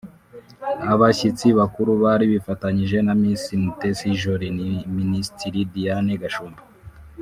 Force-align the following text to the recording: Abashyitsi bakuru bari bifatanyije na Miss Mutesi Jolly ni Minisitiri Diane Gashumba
Abashyitsi 0.93 1.45
bakuru 1.59 1.91
bari 2.03 2.25
bifatanyije 2.33 2.97
na 3.07 3.13
Miss 3.21 3.43
Mutesi 3.63 4.17
Jolly 4.19 4.49
ni 4.57 4.65
Minisitiri 4.97 5.59
Diane 5.73 6.13
Gashumba 6.23 6.61